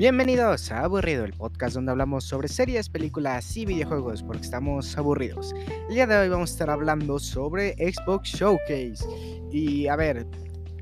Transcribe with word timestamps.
Bienvenidos 0.00 0.72
a 0.72 0.84
Aburrido, 0.84 1.26
el 1.26 1.34
podcast 1.34 1.74
donde 1.74 1.90
hablamos 1.90 2.24
sobre 2.24 2.48
series, 2.48 2.88
películas 2.88 3.54
y 3.54 3.66
videojuegos 3.66 4.22
porque 4.22 4.40
estamos 4.40 4.96
aburridos. 4.96 5.52
El 5.90 5.94
día 5.94 6.06
de 6.06 6.16
hoy 6.16 6.30
vamos 6.30 6.48
a 6.48 6.52
estar 6.54 6.70
hablando 6.70 7.18
sobre 7.18 7.74
Xbox 7.74 8.30
Showcase. 8.30 9.04
Y 9.52 9.88
a 9.88 9.96
ver, 9.96 10.26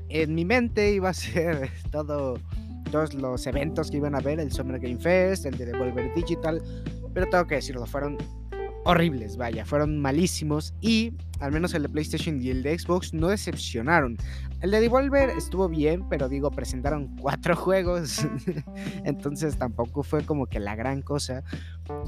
en 0.07 0.33
mi 0.33 0.45
mente 0.45 0.93
iba 0.93 1.09
a 1.09 1.13
ser 1.13 1.69
todo, 1.91 2.39
todos 2.91 3.13
los 3.13 3.45
eventos 3.45 3.91
que 3.91 3.97
iban 3.97 4.15
a 4.15 4.21
ver, 4.21 4.39
el 4.39 4.53
Summer 4.53 4.79
Game 4.79 5.01
Fest, 5.01 5.45
el 5.45 5.57
de 5.57 5.65
Devolver 5.65 6.13
Digital, 6.15 6.63
pero 7.13 7.29
tengo 7.29 7.45
que 7.45 7.55
decirlo, 7.55 7.85
fueron 7.85 8.17
horribles, 8.89 9.37
vaya, 9.37 9.65
fueron 9.65 9.99
malísimos 9.99 10.73
y 10.81 11.13
al 11.39 11.51
menos 11.51 11.75
el 11.75 11.83
de 11.83 11.89
PlayStation 11.89 12.41
y 12.41 12.49
el 12.49 12.63
de 12.63 12.77
Xbox 12.77 13.13
no 13.13 13.27
decepcionaron. 13.27 14.17
El 14.61 14.71
de 14.71 14.81
Devolver 14.81 15.29
estuvo 15.29 15.69
bien, 15.69 16.09
pero 16.09 16.27
digo, 16.27 16.49
presentaron 16.49 17.15
cuatro 17.21 17.55
juegos, 17.55 18.27
entonces 19.05 19.57
tampoco 19.57 20.01
fue 20.01 20.25
como 20.25 20.47
que 20.47 20.59
la 20.59 20.75
gran 20.75 21.03
cosa. 21.03 21.43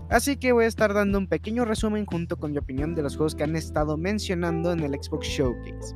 Así 0.10 0.38
que 0.38 0.54
voy 0.54 0.66
a 0.66 0.68
estar 0.68 0.94
dando 0.96 1.20
un 1.20 1.28
pequeño 1.28 1.66
resumen 1.66 2.06
junto 2.08 2.38
con 2.38 2.52
mi 2.52 2.58
opinión 2.58 2.96
de 2.96 3.04
los 3.04 3.16
juegos 3.16 3.36
que 3.36 3.44
han 3.44 3.56
estado 3.56 3.96
mencionando 3.96 4.72
en 4.74 4.80
el 4.80 4.94
Xbox 4.94 5.28
Showcase. 5.28 5.96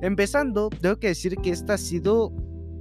Empezando, 0.00 0.70
tengo 0.70 0.96
que 0.96 1.08
decir 1.08 1.36
que 1.36 1.50
esta 1.50 1.74
ha 1.74 1.78
sido 1.78 2.32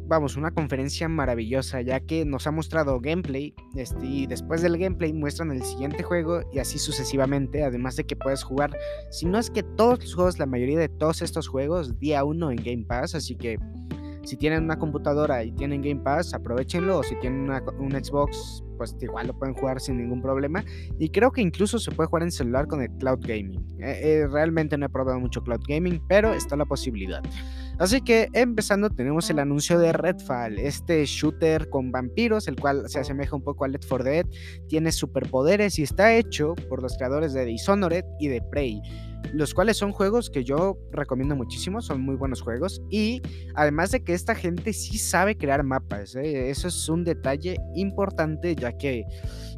vamos, 0.07 0.37
una 0.37 0.51
conferencia 0.51 1.09
maravillosa, 1.09 1.81
ya 1.81 1.99
que 1.99 2.25
nos 2.25 2.47
ha 2.47 2.51
mostrado 2.51 2.99
gameplay, 2.99 3.53
este, 3.75 4.05
y 4.05 4.27
después 4.27 4.61
del 4.61 4.77
gameplay 4.77 5.13
muestran 5.13 5.51
el 5.51 5.63
siguiente 5.63 6.03
juego 6.03 6.41
y 6.53 6.59
así 6.59 6.79
sucesivamente, 6.79 7.63
además 7.63 7.95
de 7.95 8.05
que 8.05 8.15
puedes 8.15 8.43
jugar, 8.43 8.75
si 9.11 9.25
no 9.25 9.37
es 9.37 9.49
que 9.49 9.63
todos 9.63 9.99
los 9.99 10.15
juegos, 10.15 10.39
la 10.39 10.45
mayoría 10.45 10.79
de 10.79 10.89
todos 10.89 11.21
estos 11.21 11.47
juegos, 11.47 11.99
día 11.99 12.23
uno 12.23 12.51
en 12.51 12.57
Game 12.57 12.85
Pass, 12.87 13.15
así 13.15 13.35
que 13.35 13.57
si 14.27 14.35
tienen 14.35 14.65
una 14.65 14.77
computadora 14.77 15.43
y 15.45 15.53
tienen 15.53 15.81
Game 15.81 16.01
Pass, 16.01 16.33
aprovechenlo, 16.33 16.99
o 16.99 17.03
si 17.03 17.15
tienen 17.19 17.41
una, 17.41 17.63
un 17.79 17.91
Xbox, 17.91 18.61
pues 18.77 18.93
igual 18.99 19.27
lo 19.27 19.39
pueden 19.39 19.55
jugar 19.55 19.79
sin 19.79 19.97
ningún 19.97 20.21
problema. 20.21 20.65
Y 20.99 21.09
creo 21.09 21.31
que 21.31 21.41
incluso 21.41 21.79
se 21.79 21.91
puede 21.91 22.07
jugar 22.07 22.23
en 22.23 22.31
celular 22.31 22.67
con 22.67 22.81
el 22.81 22.89
cloud 22.97 23.19
gaming. 23.21 23.65
Eh, 23.79 24.01
eh, 24.03 24.27
realmente 24.27 24.77
no 24.77 24.85
he 24.85 24.89
probado 24.89 25.17
mucho 25.21 25.41
cloud 25.41 25.61
gaming, 25.65 26.01
pero 26.09 26.33
está 26.33 26.57
la 26.57 26.65
posibilidad. 26.65 27.23
Así 27.79 28.01
que 28.01 28.27
empezando 28.33 28.89
tenemos 28.89 29.29
el 29.29 29.39
anuncio 29.39 29.77
de 29.77 29.93
Redfall, 29.93 30.57
este 30.57 31.05
shooter 31.05 31.69
con 31.69 31.91
vampiros, 31.91 32.47
el 32.47 32.55
cual 32.55 32.89
se 32.89 32.99
asemeja 32.99 33.35
un 33.35 33.43
poco 33.43 33.65
a 33.65 33.67
Left 33.67 33.87
4 33.87 34.03
Dead, 34.03 34.25
tiene 34.67 34.91
superpoderes 34.91 35.77
y 35.77 35.83
está 35.83 36.15
hecho 36.15 36.55
por 36.69 36.81
los 36.81 36.97
creadores 36.97 37.33
de 37.33 37.45
Dishonored 37.45 38.05
y 38.19 38.29
de 38.29 38.41
Prey 38.41 38.81
los 39.33 39.53
cuales 39.53 39.77
son 39.77 39.91
juegos 39.91 40.29
que 40.29 40.43
yo 40.43 40.77
recomiendo 40.91 41.35
muchísimo, 41.35 41.81
son 41.81 42.01
muy 42.01 42.15
buenos 42.15 42.41
juegos 42.41 42.81
y 42.89 43.21
además 43.55 43.91
de 43.91 44.03
que 44.03 44.13
esta 44.13 44.35
gente 44.35 44.73
sí 44.73 44.97
sabe 44.97 45.37
crear 45.37 45.63
mapas, 45.63 46.15
¿eh? 46.15 46.49
eso 46.49 46.67
es 46.67 46.89
un 46.89 47.03
detalle 47.03 47.57
importante 47.75 48.55
ya 48.55 48.77
que, 48.77 49.05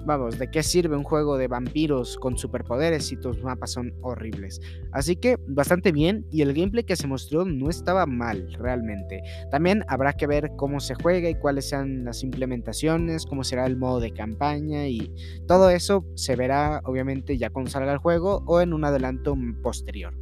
vamos, 0.06 0.40
¿de 0.40 0.50
qué 0.50 0.64
sirve 0.64 0.96
un 0.96 1.04
juego 1.04 1.38
de 1.38 1.48
vampiros 1.48 2.18
con 2.18 2.38
superpoderes 2.38 3.08
si 3.08 3.18
tus 3.18 3.42
mapas 3.44 3.72
son 3.72 3.94
horribles? 4.02 4.62
Así 4.92 5.16
que 5.16 5.38
bastante 5.48 5.92
bien 5.92 6.26
y 6.32 6.42
el 6.42 6.54
gameplay 6.54 6.84
que 6.84 6.96
se 6.96 7.08
mostró 7.08 7.46
no 7.46 7.70
estaba 7.70 8.06
mal 8.06 8.52
realmente. 8.54 9.22
También 9.52 9.84
habrá 9.88 10.14
que 10.14 10.28
ver 10.28 10.52
cómo 10.58 10.80
se 10.80 10.96
juega 10.96 11.30
y 11.30 11.36
cuáles 11.36 11.70
sean 11.70 12.06
las 12.06 12.24
implementaciones, 12.24 13.26
cómo 13.26 13.44
será 13.44 13.66
el 13.66 13.78
modo 13.78 14.00
de 14.00 14.12
campaña 14.12 14.88
y 14.88 15.12
todo 15.48 15.70
eso 15.70 16.06
se 16.16 16.36
verá 16.36 16.82
obviamente 16.86 17.38
ya 17.38 17.50
cuando 17.50 17.72
salga 17.72 17.94
el 17.94 18.00
juego 18.00 18.44
o 18.46 18.62
en 18.62 18.74
un 18.74 18.86
adelanto 18.86 19.36
posterior. 19.62 20.14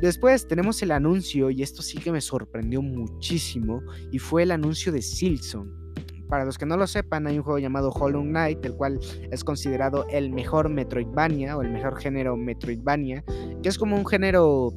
Después 0.00 0.46
tenemos 0.46 0.82
el 0.82 0.90
anuncio, 0.90 1.50
y 1.50 1.62
esto 1.62 1.80
sí 1.80 1.96
que 1.96 2.12
me 2.12 2.20
sorprendió 2.20 2.82
muchísimo, 2.82 3.82
y 4.12 4.18
fue 4.18 4.42
el 4.42 4.50
anuncio 4.50 4.92
de 4.92 5.00
Silson. 5.00 5.85
Para 6.28 6.44
los 6.44 6.58
que 6.58 6.66
no 6.66 6.76
lo 6.76 6.86
sepan, 6.86 7.26
hay 7.26 7.38
un 7.38 7.44
juego 7.44 7.58
llamado 7.58 7.90
Hollow 7.90 8.22
Knight, 8.22 8.64
el 8.64 8.74
cual 8.74 8.98
es 9.30 9.44
considerado 9.44 10.06
el 10.10 10.30
mejor 10.30 10.68
Metroidvania 10.68 11.56
o 11.56 11.62
el 11.62 11.70
mejor 11.70 11.98
género 11.98 12.36
Metroidvania, 12.36 13.24
que 13.62 13.68
es 13.68 13.78
como 13.78 13.96
un 13.96 14.06
género, 14.06 14.72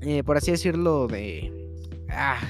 eh, 0.00 0.22
por 0.22 0.36
así 0.36 0.50
decirlo, 0.50 1.06
de... 1.08 1.52
Ah, 2.10 2.40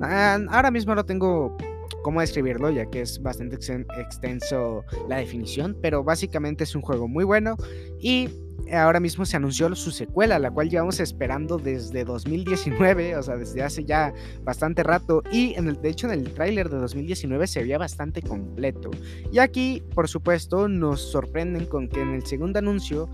ah, 0.00 0.38
ahora 0.50 0.70
mismo 0.70 0.94
no 0.94 1.04
tengo 1.04 1.56
cómo 2.02 2.20
describirlo, 2.20 2.70
ya 2.70 2.86
que 2.86 3.02
es 3.02 3.22
bastante 3.22 3.56
extenso 3.56 4.84
la 5.08 5.16
definición, 5.16 5.76
pero 5.80 6.04
básicamente 6.04 6.64
es 6.64 6.74
un 6.74 6.82
juego 6.82 7.08
muy 7.08 7.24
bueno 7.24 7.56
y 8.00 8.28
ahora 8.72 9.00
mismo 9.00 9.24
se 9.24 9.36
anunció 9.36 9.74
su 9.74 9.90
secuela, 9.90 10.38
la 10.38 10.50
cual 10.50 10.70
llevamos 10.70 11.00
esperando 11.00 11.58
desde 11.58 12.04
2019, 12.04 13.16
o 13.16 13.22
sea, 13.22 13.36
desde 13.36 13.62
hace 13.62 13.84
ya 13.84 14.12
bastante 14.44 14.82
rato. 14.82 15.22
Y 15.30 15.54
en 15.54 15.68
el, 15.68 15.80
de 15.80 15.90
hecho, 15.90 16.06
en 16.06 16.12
el 16.12 16.32
tráiler 16.32 16.68
de 16.68 16.78
2019 16.78 17.46
se 17.46 17.60
veía 17.62 17.78
bastante 17.78 18.22
completo. 18.22 18.90
Y 19.32 19.38
aquí, 19.38 19.82
por 19.94 20.08
supuesto, 20.08 20.68
nos 20.68 21.00
sorprenden 21.00 21.66
con 21.66 21.88
que 21.88 22.00
en 22.00 22.14
el 22.14 22.26
segundo 22.26 22.58
anuncio 22.58 23.08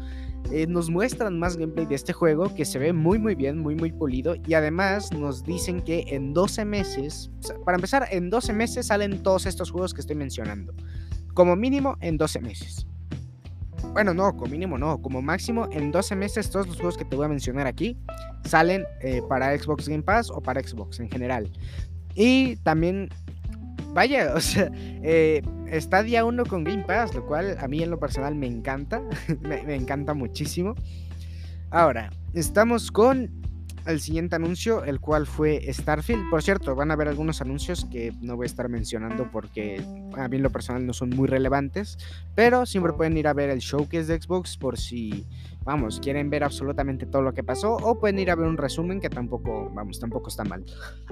eh, 0.51 0.67
nos 0.67 0.89
muestran 0.89 1.39
más 1.39 1.59
gameplay 1.59 1.85
de 1.85 1.95
este 1.95 2.13
juego 2.13 2.55
que 2.55 2.65
se 2.65 2.79
ve 2.79 2.95
muy 2.95 3.19
muy 3.19 3.35
bien, 3.35 3.59
muy 3.59 3.75
muy 3.75 3.93
pulido 3.93 4.35
y 4.47 4.55
además 4.55 5.13
nos 5.13 5.45
dicen 5.45 5.83
que 5.83 6.05
en 6.09 6.33
12 6.33 6.65
meses, 6.65 7.31
para 7.67 7.77
empezar, 7.77 8.09
en 8.11 8.31
12 8.31 8.55
meses 8.55 8.87
salen 8.87 9.23
todos 9.23 9.45
estos 9.45 9.71
juegos 9.71 9.93
que 9.93 10.01
estoy 10.01 10.17
mencionando. 10.17 10.73
Como 11.35 11.55
mínimo 11.55 11.97
en 12.01 12.17
12 12.17 12.41
meses. 12.41 12.87
Bueno, 13.99 14.15
no, 14.15 14.37
como 14.37 14.53
mínimo 14.53 14.79
no, 14.79 15.03
como 15.03 15.21
máximo 15.21 15.69
en 15.73 15.91
12 15.91 16.15
meses 16.15 16.49
todos 16.51 16.69
los 16.69 16.77
juegos 16.77 16.97
que 16.97 17.05
te 17.05 17.17
voy 17.17 17.25
a 17.27 17.29
mencionar 17.29 17.67
aquí 17.67 17.99
salen 18.45 18.85
eh, 19.01 19.23
para 19.29 19.59
Xbox 19.59 19.89
Game 19.89 20.05
Pass 20.05 20.31
o 20.31 20.41
para 20.41 20.63
Xbox 20.63 21.01
en 21.01 21.11
general. 21.11 21.51
Y 22.15 22.55
también, 22.59 23.09
vaya, 23.95 24.35
o 24.37 24.41
sea, 24.41 24.71
eh, 25.03 25.43
está 25.67 26.05
día 26.05 26.25
uno 26.25 26.47
con 26.47 26.63
Game 26.63 26.85
Pass, 26.85 27.13
lo 27.13 27.27
cual 27.27 27.59
a 27.59 27.67
mí 27.67 27.83
en 27.83 27.91
lo 27.91 27.99
personal 27.99 28.37
me 28.37 28.47
encanta, 28.47 29.03
me 29.41 29.75
encanta 29.75 30.15
muchísimo. 30.15 30.77
Ahora, 31.71 32.11
estamos 32.35 32.93
con 32.93 33.33
el 33.89 34.01
siguiente 34.01 34.37
anuncio, 34.37 34.85
el 34.85 35.01
cual 35.01 35.27
fue 35.27 35.67
Starfield. 35.73 36.29
Por 36.31 36.43
cierto, 36.43 36.75
van 36.75 36.91
a 36.91 36.95
haber 36.95 37.09
algunos 37.09 37.41
anuncios 37.41 37.87
que 37.87 38.13
no 38.21 38.37
voy 38.37 38.45
a 38.45 38.47
estar 38.47 38.69
mencionando 38.69 39.31
porque 39.33 39.83
a 40.15 40.29
mí 40.29 40.37
en 40.37 40.43
lo 40.43 40.51
personal 40.51 40.87
no 40.87 40.93
son 40.93 41.11
muy 41.11 41.27
relevantes, 41.27 41.97
pero 42.35 42.67
siempre 42.67 42.93
pueden 42.93 43.17
ir 43.17 43.27
a 43.27 43.33
ver 43.33 43.49
el 43.49 43.61
showcase 43.61 44.05
de 44.05 44.21
Xbox 44.21 44.59
por 44.59 44.77
si, 44.79 45.27
vamos, 45.65 46.01
quieren 46.01 46.29
ver 46.29 46.45
absolutamente 46.45 47.07
todo 47.07 47.23
lo 47.23 47.33
que 47.33 47.43
pasó 47.43 47.77
o 47.77 47.99
pueden 47.99 48.19
ir 48.19 48.31
a 48.31 48.35
ver 48.35 48.47
un 48.47 48.59
resumen 48.59 49.01
que 49.01 49.09
tampoco, 49.09 49.71
vamos, 49.75 49.99
tampoco 49.99 50.29
está 50.29 50.45
mal. 50.45 50.65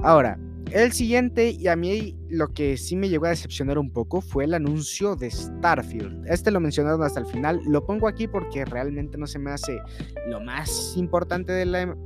Ahora, 0.03 0.39
el 0.71 0.93
siguiente 0.93 1.51
y 1.51 1.69
a 1.69 1.77
mí 1.77 2.15
lo 2.29 2.53
que 2.53 2.77
sí 2.77 2.95
me 2.95 3.09
llegó 3.09 3.27
a 3.27 3.31
decepcionar 3.31 3.79
un 3.79 3.91
poco 3.91 4.21
fue 4.21 4.45
el 4.45 4.53
anuncio 4.53 5.17
de 5.17 5.31
Starfield. 5.31 6.27
Este 6.27 6.51
lo 6.51 6.61
mencionaron 6.61 7.03
hasta 7.03 7.21
el 7.21 7.27
final, 7.27 7.61
lo 7.67 7.87
pongo 7.87 8.07
aquí 8.07 8.29
porque 8.29 8.67
realmente 8.67 9.17
no 9.17 9.27
se 9.27 9.39
me 9.39 9.51
hace 9.51 9.81
lo 10.29 10.41
más 10.41 10.95
importante 10.97 11.53
de 11.53 11.65
la 11.65 11.97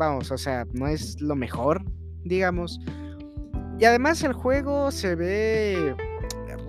vamos, 0.00 0.30
o 0.30 0.38
sea, 0.38 0.66
no 0.72 0.88
es 0.88 1.20
lo 1.20 1.36
mejor, 1.36 1.84
digamos. 2.24 2.80
Y 3.78 3.84
además 3.84 4.22
el 4.24 4.32
juego 4.32 4.90
se 4.90 5.14
ve 5.14 5.94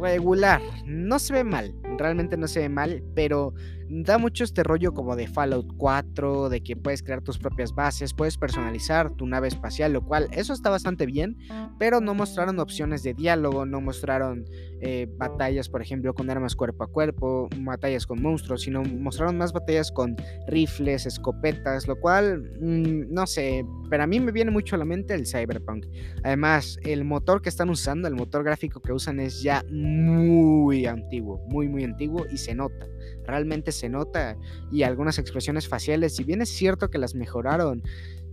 regular, 0.02 0.62
no 0.86 1.18
se 1.18 1.34
ve 1.34 1.44
mal, 1.46 1.74
realmente 1.98 2.36
no 2.36 2.48
se 2.48 2.60
ve 2.60 2.70
mal, 2.70 3.02
pero 3.16 3.54
da 3.92 4.18
mucho 4.18 4.46
este 4.46 4.64
rollo 4.64 4.94
como 4.94 5.18
de 5.18 5.28
Fallout 5.28 5.68
4, 5.76 6.48
de 6.50 6.64
que 6.64 6.78
puedes 6.78 7.04
crear 7.04 7.22
tus 7.22 7.38
propias 7.38 7.76
bases, 7.76 8.14
puedes 8.14 8.38
personalizar 8.38 9.12
tu 9.12 9.28
nave 9.28 9.50
espacial, 9.50 9.92
lo 9.92 10.02
cual 10.02 10.30
eso 10.32 10.54
está 10.54 10.70
bastante 10.70 11.06
bien, 11.06 11.38
pero 11.78 12.00
no 12.00 12.14
mostraron 12.14 12.60
opciones 12.60 13.04
de 13.04 13.14
diálogo, 13.14 13.66
no 13.66 13.82
mostraron 13.82 14.46
eh, 14.80 15.08
batallas, 15.18 15.68
por 15.68 15.82
ejemplo, 15.82 16.14
con 16.14 16.30
armas 16.30 16.56
cuerpo 16.56 16.86
a 16.86 16.88
cuerpo, 16.88 17.50
batallas 17.58 18.08
con 18.08 18.22
monstruos, 18.22 18.62
sino 18.62 18.82
mostraron 18.82 19.38
más 19.38 19.52
batallas 19.52 19.92
con 19.92 20.16
rifles, 20.48 21.06
escopetas, 21.06 21.86
lo 21.86 22.00
cual, 22.00 22.50
mm, 22.62 23.14
no 23.14 23.28
sé, 23.28 23.66
pero 23.90 24.04
a 24.04 24.08
mí 24.08 24.22
me 24.22 24.32
viene 24.32 24.52
mucho 24.52 24.76
a 24.76 24.80
la 24.80 24.86
mente 24.86 25.14
el 25.14 25.28
cyberpunk. 25.28 25.86
Además, 26.24 26.78
el 26.84 27.04
motor 27.04 27.42
que 27.42 27.50
están 27.50 27.70
usando, 27.70 28.08
el 28.08 28.16
motor 28.16 28.44
gráfico 28.46 28.82
que 28.82 28.94
usan 28.94 29.20
es 29.20 29.44
ya 29.44 29.66
muy 29.70 30.86
antiguo, 30.86 31.46
muy, 31.50 31.68
muy 31.68 31.84
antiguo 31.84 32.26
y 32.32 32.38
se 32.38 32.56
nota 32.56 32.88
realmente 33.26 33.72
se 33.72 33.81
nota 33.90 34.38
y 34.72 34.84
algunas 34.84 35.20
expresiones 35.20 35.68
faciales, 35.68 36.16
si 36.16 36.24
bien 36.24 36.42
es 36.42 36.50
cierto 36.50 36.90
que 36.90 36.98
las 36.98 37.16
mejoraron, 37.16 37.84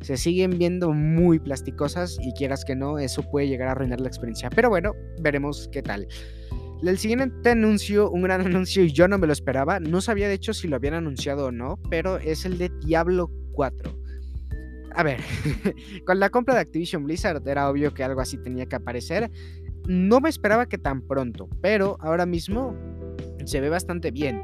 se 0.00 0.16
siguen 0.16 0.58
viendo 0.58 0.92
muy 0.92 1.38
plasticosas 1.38 2.18
y 2.20 2.32
quieras 2.32 2.64
que 2.64 2.76
no, 2.76 2.98
eso 2.98 3.22
puede 3.30 3.48
llegar 3.48 3.68
a 3.68 3.72
arruinar 3.72 4.00
la 4.00 4.08
experiencia. 4.08 4.50
Pero 4.50 4.68
bueno, 4.68 4.94
veremos 5.20 5.68
qué 5.72 5.82
tal. 5.82 6.06
El 6.82 6.98
siguiente 6.98 7.50
anuncio, 7.50 8.10
un 8.10 8.22
gran 8.22 8.40
anuncio 8.46 8.84
y 8.84 8.92
yo 8.92 9.08
no 9.08 9.18
me 9.18 9.26
lo 9.26 9.32
esperaba, 9.32 9.80
no 9.80 10.00
sabía 10.00 10.28
de 10.28 10.34
hecho 10.34 10.54
si 10.54 10.68
lo 10.68 10.76
habían 10.76 10.94
anunciado 10.94 11.46
o 11.46 11.52
no, 11.52 11.78
pero 11.90 12.18
es 12.18 12.44
el 12.44 12.58
de 12.58 12.70
Diablo 12.84 13.30
4. 13.52 13.98
A 14.94 15.02
ver, 15.02 15.20
con 16.06 16.18
la 16.18 16.30
compra 16.30 16.54
de 16.54 16.60
Activision 16.60 17.04
Blizzard 17.04 17.46
era 17.46 17.68
obvio 17.68 17.92
que 17.94 18.04
algo 18.04 18.20
así 18.20 18.38
tenía 18.38 18.66
que 18.66 18.76
aparecer. 18.76 19.30
No 19.86 20.20
me 20.20 20.28
esperaba 20.28 20.66
que 20.66 20.78
tan 20.78 21.02
pronto, 21.02 21.48
pero 21.60 21.96
ahora 22.00 22.26
mismo 22.26 22.76
se 23.44 23.60
ve 23.60 23.68
bastante 23.68 24.10
bien. 24.10 24.42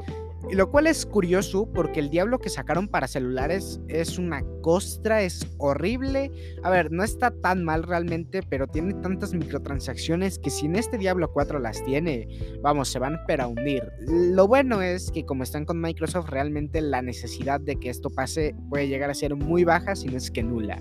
Lo 0.52 0.70
cual 0.70 0.86
es 0.86 1.06
curioso 1.06 1.66
porque 1.72 2.00
el 2.00 2.10
Diablo 2.10 2.38
que 2.38 2.48
sacaron 2.48 2.88
para 2.88 3.08
celulares 3.08 3.80
es 3.88 4.18
una 4.18 4.42
costra, 4.62 5.22
es 5.22 5.46
horrible. 5.58 6.30
A 6.62 6.70
ver, 6.70 6.92
no 6.92 7.02
está 7.02 7.30
tan 7.30 7.64
mal 7.64 7.82
realmente, 7.82 8.42
pero 8.48 8.66
tiene 8.66 8.94
tantas 8.94 9.34
microtransacciones 9.34 10.38
que 10.38 10.50
si 10.50 10.66
en 10.66 10.76
este 10.76 10.98
Diablo 10.98 11.32
4 11.32 11.58
las 11.58 11.82
tiene, 11.84 12.28
vamos, 12.62 12.88
se 12.88 12.98
van 12.98 13.18
para 13.26 13.46
hundir. 13.46 13.82
Lo 14.06 14.46
bueno 14.46 14.82
es 14.82 15.10
que 15.10 15.24
como 15.24 15.42
están 15.42 15.64
con 15.64 15.80
Microsoft, 15.80 16.28
realmente 16.28 16.80
la 16.80 17.02
necesidad 17.02 17.60
de 17.60 17.76
que 17.76 17.90
esto 17.90 18.10
pase 18.10 18.54
puede 18.68 18.88
llegar 18.88 19.10
a 19.10 19.14
ser 19.14 19.34
muy 19.34 19.64
baja, 19.64 19.96
si 19.96 20.08
no 20.08 20.16
es 20.16 20.30
que 20.30 20.42
nula. 20.42 20.78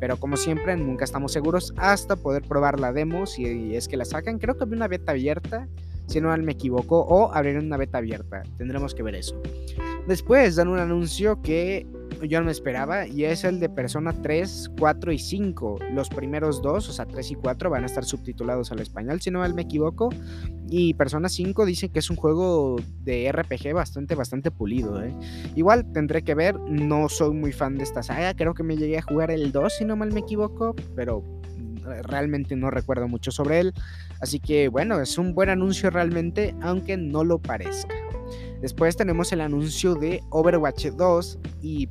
Pero 0.00 0.18
como 0.18 0.36
siempre, 0.36 0.76
nunca 0.76 1.04
estamos 1.04 1.32
seguros 1.32 1.72
hasta 1.76 2.16
poder 2.16 2.42
probar 2.42 2.80
la 2.80 2.92
demo, 2.92 3.26
si 3.26 3.74
es 3.74 3.88
que 3.88 3.96
la 3.96 4.04
sacan. 4.04 4.38
Creo 4.38 4.56
que 4.56 4.64
había 4.64 4.76
una 4.76 4.88
beta 4.88 5.12
abierta 5.12 5.68
si 6.06 6.20
no 6.20 6.36
me 6.36 6.52
equivoco, 6.52 7.00
o 7.00 7.32
abrir 7.32 7.58
una 7.58 7.76
beta 7.76 7.98
abierta. 7.98 8.42
Tendremos 8.58 8.94
que 8.94 9.02
ver 9.02 9.14
eso. 9.14 9.40
Después 10.06 10.56
dan 10.56 10.68
un 10.68 10.78
anuncio 10.78 11.40
que 11.40 11.86
yo 12.22 12.38
no 12.40 12.46
me 12.46 12.52
esperaba 12.52 13.06
y 13.06 13.24
es 13.24 13.44
el 13.44 13.60
de 13.60 13.68
Persona 13.68 14.12
3, 14.12 14.72
4 14.78 15.12
y 15.12 15.18
5. 15.18 15.78
Los 15.92 16.08
primeros 16.08 16.62
dos, 16.62 16.88
o 16.88 16.92
sea, 16.92 17.06
3 17.06 17.32
y 17.32 17.34
4 17.34 17.70
van 17.70 17.82
a 17.82 17.86
estar 17.86 18.04
subtitulados 18.04 18.72
al 18.72 18.80
español, 18.80 19.20
si 19.20 19.30
no 19.30 19.46
me 19.48 19.62
equivoco. 19.62 20.10
Y 20.68 20.94
Persona 20.94 21.28
5 21.28 21.66
dice 21.66 21.90
que 21.90 21.98
es 21.98 22.10
un 22.10 22.16
juego 22.16 22.76
de 23.00 23.30
RPG 23.30 23.74
bastante, 23.74 24.14
bastante 24.14 24.50
pulido. 24.50 25.02
¿eh? 25.02 25.14
Igual 25.54 25.90
tendré 25.92 26.22
que 26.22 26.34
ver, 26.34 26.58
no 26.60 27.08
soy 27.08 27.34
muy 27.34 27.52
fan 27.52 27.76
de 27.76 27.84
esta 27.84 28.02
saga, 28.02 28.34
creo 28.34 28.54
que 28.54 28.62
me 28.62 28.76
llegué 28.76 28.98
a 28.98 29.02
jugar 29.02 29.30
el 29.30 29.52
2, 29.52 29.72
si 29.72 29.84
no 29.84 29.96
mal 29.96 30.12
me 30.12 30.20
equivoco, 30.20 30.74
pero 30.94 31.22
realmente 32.02 32.56
no 32.56 32.70
recuerdo 32.70 33.08
mucho 33.08 33.30
sobre 33.30 33.60
él. 33.60 33.74
Así 34.20 34.40
que 34.40 34.68
bueno, 34.68 35.00
es 35.00 35.18
un 35.18 35.34
buen 35.34 35.48
anuncio 35.48 35.90
realmente, 35.90 36.54
aunque 36.62 36.96
no 36.96 37.24
lo 37.24 37.38
parezca. 37.38 37.94
Después 38.60 38.96
tenemos 38.96 39.32
el 39.32 39.40
anuncio 39.40 39.94
de 39.94 40.22
Overwatch 40.30 40.86
2 40.86 41.38
y 41.62 41.88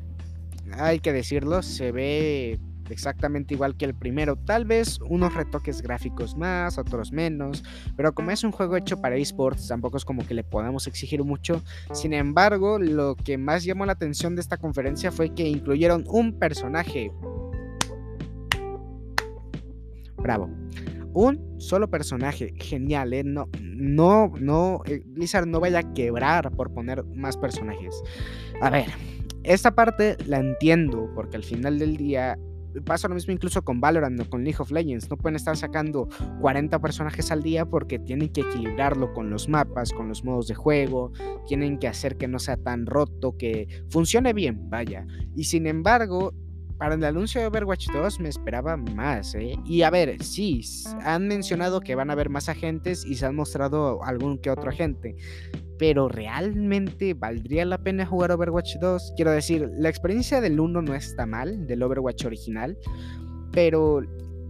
hay 0.71 0.99
que 0.99 1.13
decirlo, 1.13 1.61
se 1.61 1.91
ve 1.91 2.59
exactamente 2.89 3.53
igual 3.53 3.75
que 3.75 3.85
el 3.85 3.93
primero, 3.93 4.35
tal 4.35 4.65
vez 4.65 4.99
unos 5.09 5.33
retoques 5.33 5.81
gráficos 5.81 6.35
más, 6.35 6.77
otros 6.77 7.11
menos, 7.11 7.63
pero 7.95 8.13
como 8.13 8.31
es 8.31 8.43
un 8.43 8.51
juego 8.51 8.75
hecho 8.75 8.99
para 8.99 9.15
esports, 9.15 9.67
tampoco 9.67 9.97
es 9.97 10.05
como 10.05 10.25
que 10.25 10.33
le 10.33 10.43
podamos 10.43 10.87
exigir 10.87 11.23
mucho. 11.23 11.61
Sin 11.91 12.13
embargo, 12.13 12.79
lo 12.79 13.15
que 13.15 13.37
más 13.37 13.63
llamó 13.63 13.85
la 13.85 13.93
atención 13.93 14.35
de 14.35 14.41
esta 14.41 14.57
conferencia 14.57 15.11
fue 15.11 15.33
que 15.33 15.47
incluyeron 15.47 16.05
un 16.07 16.37
personaje 16.39 17.11
Bravo. 20.23 20.49
Un 21.13 21.59
solo 21.59 21.89
personaje, 21.91 22.53
genial, 22.55 23.13
¿eh? 23.13 23.23
No, 23.23 23.47
no, 23.61 24.31
no, 24.39 24.81
eh, 24.85 25.03
Blizzard 25.05 25.45
no 25.45 25.59
vaya 25.59 25.79
a 25.79 25.93
quebrar 25.93 26.49
por 26.51 26.73
poner 26.73 27.03
más 27.13 27.37
personajes. 27.37 28.01
A 28.61 28.71
ver, 28.71 28.87
esta 29.43 29.75
parte 29.75 30.17
la 30.25 30.39
entiendo, 30.39 31.11
porque 31.13 31.37
al 31.37 31.43
final 31.43 31.77
del 31.77 31.97
día 31.97 32.39
pasa 32.81 33.07
lo 33.07 33.15
mismo 33.15 33.33
incluso 33.33 33.61
con 33.61 33.79
Valorant 33.79 34.19
o 34.19 34.29
con 34.29 34.43
League 34.43 34.57
of 34.59 34.71
Legends. 34.71 35.09
No 35.09 35.17
pueden 35.17 35.35
estar 35.35 35.55
sacando 35.55 36.07
40 36.41 36.79
personajes 36.79 37.31
al 37.31 37.43
día 37.43 37.65
porque 37.65 37.99
tienen 37.99 38.29
que 38.29 38.41
equilibrarlo 38.41 39.13
con 39.13 39.29
los 39.29 39.47
mapas, 39.49 39.91
con 39.91 40.07
los 40.07 40.23
modos 40.23 40.47
de 40.47 40.55
juego. 40.55 41.11
Tienen 41.45 41.77
que 41.77 41.87
hacer 41.87 42.17
que 42.17 42.27
no 42.27 42.39
sea 42.39 42.57
tan 42.57 42.85
roto, 42.85 43.37
que 43.37 43.67
funcione 43.89 44.33
bien, 44.33 44.69
vaya. 44.69 45.05
Y 45.35 45.43
sin 45.43 45.67
embargo, 45.67 46.33
para 46.77 46.95
el 46.95 47.03
anuncio 47.03 47.41
de 47.41 47.47
Overwatch 47.47 47.87
2 47.91 48.19
me 48.19 48.29
esperaba 48.29 48.77
más, 48.77 49.35
¿eh? 49.35 49.55
Y 49.65 49.83
a 49.83 49.89
ver, 49.89 50.21
sí, 50.23 50.61
han 51.01 51.27
mencionado 51.27 51.81
que 51.81 51.95
van 51.95 52.09
a 52.09 52.13
haber 52.13 52.29
más 52.29 52.49
agentes 52.49 53.05
y 53.05 53.15
se 53.15 53.25
han 53.25 53.35
mostrado 53.35 54.03
algún 54.03 54.37
que 54.39 54.49
otro 54.49 54.69
agente. 54.69 55.15
Pero 55.77 56.07
realmente 56.07 57.13
valdría 57.13 57.65
la 57.65 57.77
pena 57.77 58.05
jugar 58.05 58.31
Overwatch 58.31 58.77
2. 58.79 59.13
Quiero 59.15 59.31
decir, 59.31 59.69
la 59.77 59.89
experiencia 59.89 60.41
del 60.41 60.59
1 60.59 60.81
no 60.81 60.93
está 60.93 61.25
mal, 61.25 61.67
del 61.67 61.83
Overwatch 61.83 62.25
original. 62.25 62.77
Pero, 63.51 64.01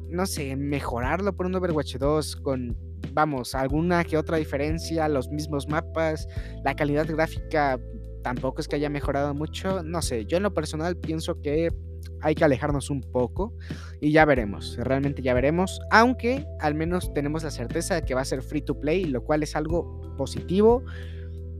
no 0.09 0.25
sé, 0.25 0.55
mejorarlo 0.55 1.35
por 1.35 1.45
un 1.45 1.55
Overwatch 1.55 1.97
2 1.97 2.35
con, 2.37 2.77
vamos, 3.13 3.55
alguna 3.55 4.03
que 4.03 4.17
otra 4.17 4.37
diferencia, 4.37 5.07
los 5.09 5.29
mismos 5.29 5.67
mapas, 5.67 6.27
la 6.63 6.75
calidad 6.75 7.07
gráfica 7.07 7.79
tampoco 8.23 8.61
es 8.61 8.67
que 8.67 8.77
haya 8.77 8.89
mejorado 8.89 9.33
mucho. 9.33 9.83
No 9.83 10.01
sé, 10.01 10.25
yo 10.25 10.37
en 10.37 10.43
lo 10.43 10.53
personal 10.53 10.97
pienso 10.97 11.41
que 11.41 11.69
hay 12.23 12.35
que 12.35 12.43
alejarnos 12.43 12.89
un 12.89 13.01
poco 13.01 13.53
y 14.01 14.11
ya 14.11 14.25
veremos, 14.25 14.77
realmente 14.77 15.21
ya 15.21 15.33
veremos, 15.33 15.81
aunque 15.91 16.47
al 16.59 16.73
menos 16.73 17.13
tenemos 17.13 17.43
la 17.43 17.51
certeza 17.51 17.95
de 17.95 18.03
que 18.03 18.15
va 18.15 18.21
a 18.21 18.25
ser 18.25 18.41
free 18.41 18.61
to 18.61 18.79
play, 18.79 19.05
lo 19.05 19.23
cual 19.23 19.43
es 19.43 19.55
algo 19.55 20.15
positivo, 20.17 20.83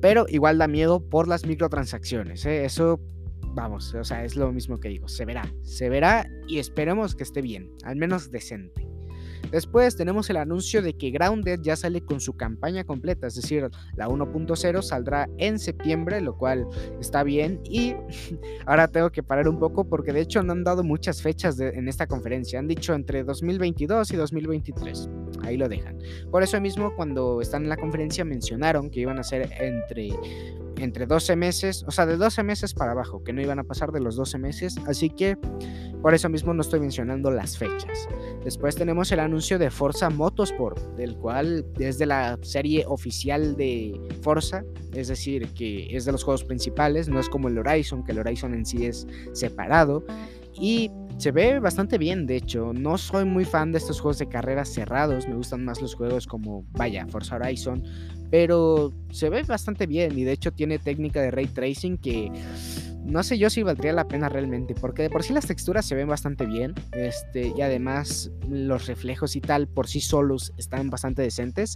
pero 0.01 0.25
igual 0.29 0.57
da 0.57 0.67
miedo 0.67 1.07
por 1.07 1.27
las 1.27 1.45
microtransacciones, 1.45 2.45
¿eh? 2.45 2.65
eso 2.65 2.99
vamos, 3.53 3.93
o 3.93 4.03
sea, 4.03 4.23
es 4.23 4.35
lo 4.35 4.51
mismo 4.51 4.79
que 4.79 4.89
digo, 4.89 5.07
se 5.07 5.25
verá, 5.25 5.53
se 5.61 5.89
verá 5.89 6.27
y 6.47 6.59
esperemos 6.59 7.15
que 7.15 7.23
esté 7.23 7.41
bien, 7.41 7.71
al 7.83 7.97
menos 7.97 8.31
decente. 8.31 8.82
Después 9.53 9.95
tenemos 9.95 10.27
el 10.31 10.37
anuncio 10.37 10.81
de 10.81 10.97
que 10.97 11.11
Grounded 11.11 11.59
ya 11.61 11.75
sale 11.75 12.01
con 12.01 12.19
su 12.19 12.33
campaña 12.33 12.83
completa, 12.85 13.27
es 13.27 13.35
decir, 13.35 13.69
la 13.95 14.07
1.0 14.07 14.81
saldrá 14.81 15.29
en 15.37 15.59
septiembre, 15.59 16.21
lo 16.21 16.35
cual 16.39 16.67
está 16.99 17.21
bien. 17.21 17.61
Y 17.63 17.93
ahora 18.65 18.87
tengo 18.87 19.11
que 19.11 19.21
parar 19.21 19.47
un 19.47 19.59
poco 19.59 19.87
porque 19.87 20.11
de 20.11 20.21
hecho 20.21 20.41
no 20.41 20.53
han 20.53 20.63
dado 20.63 20.83
muchas 20.83 21.21
fechas 21.21 21.59
en 21.59 21.87
esta 21.87 22.07
conferencia, 22.07 22.57
han 22.57 22.67
dicho 22.67 22.95
entre 22.95 23.23
2022 23.23 24.11
y 24.11 24.15
2023. 24.15 25.09
Ahí 25.43 25.55
lo 25.55 25.69
dejan. 25.69 25.99
Por 26.31 26.41
eso 26.41 26.59
mismo 26.59 26.95
cuando 26.95 27.39
están 27.39 27.63
en 27.63 27.69
la 27.69 27.77
conferencia 27.77 28.25
mencionaron 28.25 28.89
que 28.89 29.01
iban 29.01 29.19
a 29.19 29.23
ser 29.23 29.51
entre 29.59 30.09
entre 30.77 31.05
12 31.05 31.35
meses, 31.35 31.83
o 31.87 31.91
sea, 31.91 32.05
de 32.05 32.17
12 32.17 32.43
meses 32.43 32.73
para 32.73 32.91
abajo, 32.91 33.23
que 33.23 33.33
no 33.33 33.41
iban 33.41 33.59
a 33.59 33.63
pasar 33.63 33.91
de 33.91 33.99
los 33.99 34.15
12 34.15 34.37
meses, 34.37 34.75
así 34.87 35.09
que 35.09 35.37
por 36.01 36.13
eso 36.13 36.29
mismo 36.29 36.53
no 36.53 36.61
estoy 36.61 36.79
mencionando 36.79 37.31
las 37.31 37.57
fechas. 37.57 38.07
Después 38.43 38.75
tenemos 38.75 39.11
el 39.11 39.19
anuncio 39.19 39.57
de 39.57 39.69
Forza 39.69 40.09
Motorsport, 40.09 40.95
del 40.95 41.15
cual 41.15 41.65
es 41.79 41.97
de 41.97 42.05
la 42.05 42.37
serie 42.41 42.85
oficial 42.87 43.55
de 43.55 43.99
Forza, 44.21 44.63
es 44.93 45.07
decir, 45.07 45.47
que 45.49 45.95
es 45.95 46.05
de 46.05 46.11
los 46.11 46.23
juegos 46.23 46.43
principales, 46.43 47.07
no 47.07 47.19
es 47.19 47.29
como 47.29 47.47
el 47.47 47.57
Horizon, 47.57 48.03
que 48.03 48.11
el 48.11 48.19
Horizon 48.19 48.53
en 48.53 48.65
sí 48.65 48.85
es 48.85 49.07
separado. 49.33 50.03
Y 50.59 50.91
se 51.17 51.31
ve 51.31 51.59
bastante 51.59 51.97
bien, 51.97 52.25
de 52.25 52.37
hecho. 52.37 52.73
No 52.73 52.97
soy 52.97 53.25
muy 53.25 53.45
fan 53.45 53.71
de 53.71 53.77
estos 53.77 53.99
juegos 53.99 54.19
de 54.19 54.27
carreras 54.27 54.69
cerrados. 54.69 55.27
Me 55.27 55.35
gustan 55.35 55.63
más 55.65 55.81
los 55.81 55.95
juegos 55.95 56.27
como, 56.27 56.65
vaya, 56.71 57.05
Forza 57.07 57.35
Horizon. 57.35 57.83
Pero 58.29 58.91
se 59.11 59.29
ve 59.29 59.43
bastante 59.43 59.85
bien 59.85 60.17
y 60.17 60.23
de 60.23 60.31
hecho 60.31 60.51
tiene 60.51 60.79
técnica 60.79 61.21
de 61.21 61.29
ray 61.31 61.45
tracing 61.45 61.97
que 61.97 62.31
no 63.05 63.23
sé 63.23 63.37
yo 63.37 63.49
si 63.49 63.63
valdría 63.63 63.93
la 63.93 64.07
pena 64.07 64.29
realmente, 64.29 64.75
porque 64.75 65.03
de 65.03 65.09
por 65.09 65.23
sí 65.23 65.33
las 65.33 65.45
texturas 65.45 65.85
se 65.85 65.95
ven 65.95 66.07
bastante 66.07 66.45
bien, 66.45 66.73
este, 66.93 67.53
y 67.55 67.61
además 67.61 68.31
los 68.49 68.87
reflejos 68.87 69.35
y 69.35 69.41
tal 69.41 69.67
por 69.67 69.87
sí 69.87 69.99
solos 69.99 70.53
están 70.57 70.89
bastante 70.89 71.21
decentes. 71.21 71.75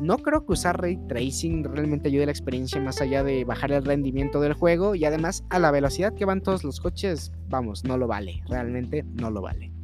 No 0.00 0.18
creo 0.18 0.46
que 0.46 0.52
usar 0.52 0.80
ray 0.80 0.98
tracing 1.08 1.64
realmente 1.64 2.08
ayude 2.08 2.24
a 2.24 2.26
la 2.26 2.32
experiencia 2.32 2.80
más 2.80 3.00
allá 3.00 3.22
de 3.24 3.44
bajar 3.44 3.72
el 3.72 3.84
rendimiento 3.84 4.40
del 4.40 4.54
juego, 4.54 4.94
y 4.94 5.04
además 5.04 5.44
a 5.50 5.58
la 5.58 5.70
velocidad 5.70 6.14
que 6.14 6.24
van 6.24 6.42
todos 6.42 6.64
los 6.64 6.80
coches, 6.80 7.32
vamos, 7.48 7.84
no 7.84 7.96
lo 7.98 8.06
vale, 8.06 8.42
realmente 8.48 9.04
no 9.14 9.30
lo 9.30 9.42
vale. 9.42 9.77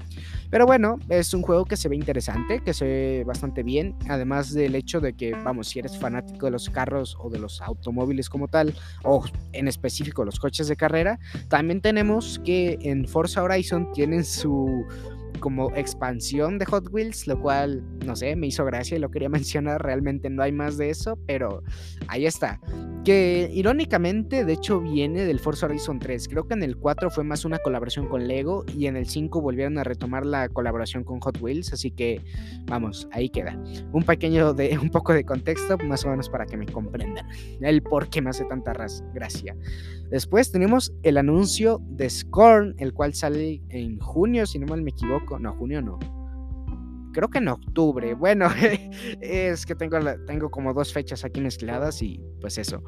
Pero 0.54 0.66
bueno, 0.66 1.00
es 1.08 1.34
un 1.34 1.42
juego 1.42 1.64
que 1.64 1.76
se 1.76 1.88
ve 1.88 1.96
interesante, 1.96 2.60
que 2.60 2.72
se 2.72 2.84
ve 2.84 3.24
bastante 3.26 3.64
bien, 3.64 3.96
además 4.08 4.54
del 4.54 4.76
hecho 4.76 5.00
de 5.00 5.14
que, 5.14 5.32
vamos, 5.32 5.66
si 5.66 5.80
eres 5.80 5.98
fanático 5.98 6.46
de 6.46 6.52
los 6.52 6.70
carros 6.70 7.16
o 7.18 7.28
de 7.28 7.40
los 7.40 7.60
automóviles 7.60 8.30
como 8.30 8.46
tal, 8.46 8.72
o 9.02 9.24
en 9.50 9.66
específico 9.66 10.24
los 10.24 10.38
coches 10.38 10.68
de 10.68 10.76
carrera, 10.76 11.18
también 11.48 11.80
tenemos 11.80 12.40
que 12.44 12.78
en 12.82 13.04
Forza 13.08 13.42
Horizon 13.42 13.90
tienen 13.94 14.24
su 14.24 14.86
como 15.40 15.74
expansión 15.74 16.60
de 16.60 16.66
Hot 16.66 16.86
Wheels, 16.92 17.26
lo 17.26 17.40
cual, 17.40 17.82
no 18.06 18.14
sé, 18.14 18.36
me 18.36 18.46
hizo 18.46 18.64
gracia 18.64 18.96
y 18.96 19.00
lo 19.00 19.10
quería 19.10 19.28
mencionar, 19.30 19.82
realmente 19.82 20.30
no 20.30 20.40
hay 20.40 20.52
más 20.52 20.78
de 20.78 20.88
eso, 20.88 21.18
pero 21.26 21.64
ahí 22.06 22.26
está. 22.26 22.60
Que 23.04 23.50
irónicamente, 23.52 24.46
de 24.46 24.52
hecho, 24.54 24.80
viene 24.80 25.26
del 25.26 25.38
Forza 25.38 25.66
Horizon 25.66 25.98
3. 25.98 26.26
Creo 26.26 26.46
que 26.48 26.54
en 26.54 26.62
el 26.62 26.78
4 26.78 27.10
fue 27.10 27.22
más 27.22 27.44
una 27.44 27.58
colaboración 27.58 28.08
con 28.08 28.26
Lego 28.26 28.64
y 28.74 28.86
en 28.86 28.96
el 28.96 29.06
5 29.06 29.42
volvieron 29.42 29.76
a 29.76 29.84
retomar 29.84 30.24
la 30.24 30.48
colaboración 30.48 31.04
con 31.04 31.20
Hot 31.20 31.38
Wheels, 31.38 31.74
así 31.74 31.90
que 31.90 32.22
vamos, 32.64 33.06
ahí 33.12 33.28
queda. 33.28 33.62
Un 33.92 34.04
pequeño 34.04 34.54
de 34.54 34.78
un 34.78 34.88
poco 34.88 35.12
de 35.12 35.24
contexto, 35.24 35.76
más 35.78 36.04
o 36.06 36.08
menos 36.08 36.30
para 36.30 36.46
que 36.46 36.56
me 36.56 36.64
comprendan 36.64 37.26
el 37.60 37.82
por 37.82 38.08
qué 38.08 38.22
me 38.22 38.30
hace 38.30 38.46
tanta 38.46 38.72
gracia. 39.12 39.54
Después 40.10 40.50
tenemos 40.50 40.94
el 41.02 41.18
anuncio 41.18 41.82
de 41.86 42.08
Scorn, 42.08 42.74
el 42.78 42.94
cual 42.94 43.12
sale 43.12 43.60
en 43.68 43.98
junio, 43.98 44.46
si 44.46 44.58
no 44.58 44.66
mal 44.66 44.80
me 44.80 44.92
equivoco. 44.92 45.38
No, 45.38 45.52
junio 45.56 45.82
no. 45.82 45.98
Creo 47.14 47.28
que 47.28 47.38
en 47.38 47.48
octubre. 47.48 48.12
Bueno, 48.14 48.48
es 49.20 49.64
que 49.64 49.74
tengo, 49.74 49.98
tengo 50.26 50.50
como 50.50 50.74
dos 50.74 50.92
fechas 50.92 51.24
aquí 51.24 51.40
mezcladas 51.40 52.02
y 52.02 52.20
pues 52.40 52.58
eso. 52.58 52.82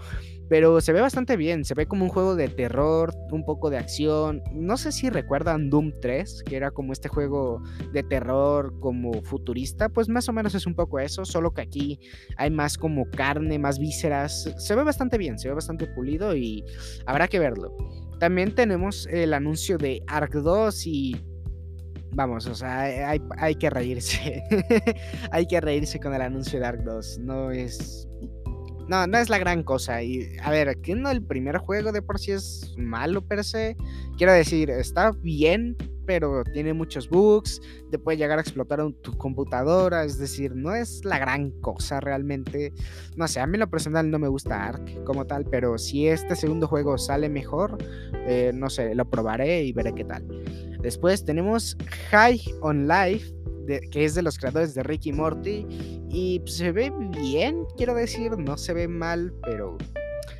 Pero 0.50 0.80
se 0.80 0.92
ve 0.92 1.00
bastante 1.00 1.36
bien, 1.36 1.64
se 1.64 1.74
ve 1.74 1.86
como 1.86 2.04
un 2.04 2.10
juego 2.10 2.36
de 2.36 2.48
terror, 2.48 3.14
un 3.32 3.44
poco 3.44 3.70
de 3.70 3.78
acción. 3.78 4.42
No 4.52 4.76
sé 4.76 4.92
si 4.92 5.08
recuerdan 5.08 5.70
Doom 5.70 5.92
3, 6.00 6.42
que 6.44 6.56
era 6.56 6.70
como 6.70 6.92
este 6.92 7.08
juego 7.08 7.62
de 7.92 8.02
terror 8.02 8.78
como 8.80 9.22
futurista, 9.22 9.88
pues 9.88 10.08
más 10.08 10.28
o 10.28 10.32
menos 10.32 10.54
es 10.54 10.66
un 10.66 10.74
poco 10.74 10.98
eso, 10.98 11.24
solo 11.24 11.54
que 11.54 11.62
aquí 11.62 11.98
hay 12.36 12.50
más 12.50 12.76
como 12.76 13.08
carne, 13.10 13.58
más 13.58 13.78
vísceras. 13.78 14.52
Se 14.58 14.74
ve 14.74 14.84
bastante 14.84 15.16
bien, 15.16 15.38
se 15.38 15.48
ve 15.48 15.54
bastante 15.54 15.86
pulido 15.86 16.36
y 16.36 16.64
habrá 17.06 17.28
que 17.28 17.38
verlo. 17.38 17.74
También 18.18 18.54
tenemos 18.54 19.06
el 19.08 19.34
anuncio 19.34 19.78
de 19.78 20.02
Ark 20.06 20.32
2 20.32 20.86
y 20.86 21.16
vamos, 22.16 22.46
o 22.46 22.54
sea, 22.54 22.80
hay, 22.80 23.54
que 23.54 23.70
reírse. 23.70 24.42
hay 25.30 25.46
que 25.46 25.60
reírse 25.60 26.00
con 26.00 26.14
el 26.14 26.22
anuncio 26.22 26.58
de 26.58 26.66
Ark 26.66 26.82
2. 26.82 27.18
No 27.20 27.50
es. 27.50 28.08
No, 28.88 29.06
no 29.06 29.18
es 29.18 29.28
la 29.28 29.38
gran 29.38 29.62
cosa. 29.62 30.02
Y 30.02 30.26
a 30.42 30.50
ver, 30.50 30.80
que 30.80 30.94
no 30.94 31.10
el 31.10 31.22
primer 31.22 31.58
juego 31.58 31.92
de 31.92 32.02
por 32.02 32.18
sí 32.18 32.32
es 32.32 32.74
malo 32.78 33.26
per 33.26 33.44
se. 33.44 33.76
Quiero 34.16 34.32
decir, 34.32 34.70
está 34.70 35.12
bien, 35.12 35.76
pero 36.06 36.44
tiene 36.44 36.72
muchos 36.72 37.10
bugs, 37.10 37.60
te 37.90 37.98
puede 37.98 38.16
llegar 38.16 38.38
a 38.38 38.40
explotar 38.40 38.80
tu 39.02 39.18
computadora, 39.18 40.04
es 40.04 40.18
decir, 40.18 40.54
no 40.54 40.74
es 40.74 41.04
la 41.04 41.18
gran 41.18 41.50
cosa 41.60 42.00
realmente. 42.00 42.72
No 43.16 43.28
sé, 43.28 43.40
a 43.40 43.46
mí 43.46 43.58
lo 43.58 43.68
personal 43.68 44.10
no 44.10 44.18
me 44.18 44.28
gusta 44.28 44.68
Ark 44.68 45.04
como 45.04 45.26
tal, 45.26 45.44
pero 45.44 45.76
si 45.76 46.06
este 46.06 46.36
segundo 46.36 46.68
juego 46.68 46.96
sale 46.96 47.28
mejor, 47.28 47.76
eh, 48.26 48.52
no 48.54 48.70
sé, 48.70 48.94
lo 48.94 49.10
probaré 49.10 49.64
y 49.64 49.72
veré 49.72 49.92
qué 49.94 50.04
tal. 50.04 50.24
Después 50.86 51.24
tenemos 51.24 51.76
High 52.12 52.40
on 52.60 52.86
Life, 52.86 53.34
que 53.90 54.04
es 54.04 54.14
de 54.14 54.22
los 54.22 54.38
creadores 54.38 54.72
de 54.72 54.84
Ricky 54.84 55.12
Morty, 55.12 55.66
y 56.08 56.40
se 56.46 56.70
ve 56.70 56.92
bien, 57.10 57.64
quiero 57.76 57.92
decir, 57.92 58.38
no 58.38 58.56
se 58.56 58.72
ve 58.72 58.86
mal, 58.86 59.34
pero 59.42 59.76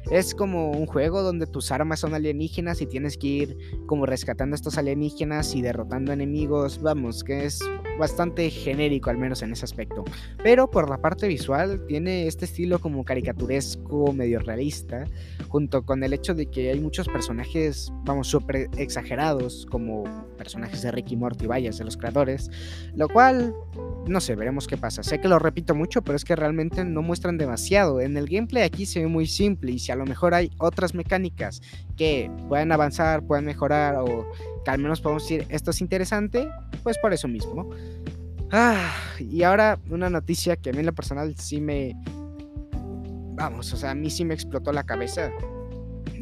es 0.09 0.37
como 0.37 0.71
un 0.71 0.87
juego 0.87 1.23
donde 1.23 1.49
tus 1.49 1.73
armas 1.73 1.99
son 1.99 2.15
alienígenas 2.15 2.81
y 2.81 2.87
tienes 2.87 3.19
que 3.19 3.27
ir 3.27 3.59
como 3.87 4.07
rescatando 4.07 4.55
a 4.55 4.59
estos 4.59 4.79
alienígenas 4.79 5.53
y 5.57 5.63
derrotando 5.63 6.13
enemigos. 6.13 6.81
Vamos, 6.81 7.25
que 7.25 7.47
es 7.47 7.59
bastante 7.99 8.51
genérico 8.51 9.11
al 9.11 9.19
menos 9.19 9.43
en 9.43 9.53
ese 9.53 9.65
aspecto. 9.65 10.05
Pero 10.43 10.71
por 10.71 10.89
la 10.89 10.99
parte 10.99 11.29
visual 11.29 11.85
tiene 11.87 12.27
este 12.27 12.45
estilo 12.45 12.79
como 12.79 13.05
caricaturesco, 13.05 14.13
medio 14.13 14.39
realista, 14.41 15.05
junto 15.49 15.85
con 15.85 16.03
el 16.03 16.13
hecho 16.13 16.35
de 16.35 16.47
que 16.47 16.71
hay 16.71 16.81
muchos 16.81 17.09
personajes, 17.09 17.93
vamos, 18.05 18.29
súper 18.29 18.69
exagerados, 18.77 19.67
como 19.71 20.05
personajes 20.37 20.83
de 20.83 20.91
Ricky 20.91 21.17
Morty, 21.17 21.47
vayas, 21.47 21.79
de 21.79 21.85
los 21.85 21.97
creadores, 21.97 22.51
lo 22.95 23.09
cual 23.09 23.55
no 24.07 24.21
sé, 24.21 24.37
veremos 24.37 24.67
qué 24.67 24.77
pasa. 24.77 25.03
Sé 25.03 25.21
que 25.21 25.29
lo 25.29 25.39
repito 25.39 25.75
mucho, 25.75 26.03
pero 26.03 26.17
es 26.17 26.25
que 26.25 26.37
realmente 26.37 26.85
no 26.85 27.03
muestran 27.03 27.39
demasiado. 27.39 28.01
En 28.01 28.17
el 28.17 28.29
gameplay 28.29 28.63
aquí 28.63 28.87
se 28.87 29.01
ve 29.01 29.07
muy 29.09 29.27
simple 29.27 29.73
y 29.73 29.79
si 29.79 29.91
a 29.91 29.97
lo 29.97 30.05
mejor 30.05 30.35
hay 30.35 30.51
otras 30.59 30.95
mecánicas 30.95 31.61
que 31.97 32.31
puedan 32.49 32.73
avanzar, 32.73 33.23
puedan 33.23 33.45
mejorar 33.45 33.97
o 33.97 34.31
que 34.65 34.71
al 34.71 34.79
menos 34.79 35.01
podemos 35.01 35.23
decir 35.23 35.47
esto 35.49 35.71
es 35.71 35.81
interesante, 35.81 36.49
pues 36.83 36.99
por 36.99 37.13
eso 37.13 37.29
mismo. 37.29 37.71
Ah, 38.53 38.93
y 39.19 39.43
ahora 39.43 39.79
una 39.91 40.09
noticia 40.09 40.57
que 40.57 40.71
a 40.71 40.73
mí 40.73 40.81
en 40.81 40.87
lo 40.87 40.95
personal 40.95 41.35
sí 41.37 41.61
me... 41.61 41.95
Vamos, 43.35 43.73
o 43.73 43.77
sea, 43.77 43.91
a 43.91 43.95
mí 43.95 44.09
sí 44.09 44.25
me 44.25 44.35
explotó 44.35 44.73
la 44.73 44.85
cabeza 44.85 45.31